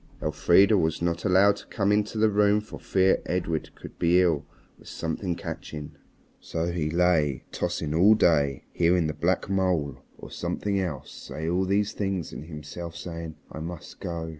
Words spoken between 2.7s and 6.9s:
fear Edred should be ill with something catching. So he